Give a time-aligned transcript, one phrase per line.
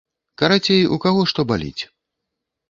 [0.41, 1.81] Карацей, у каго што баліць.